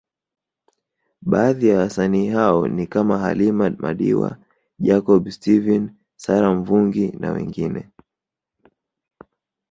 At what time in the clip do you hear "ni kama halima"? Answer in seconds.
2.67-3.69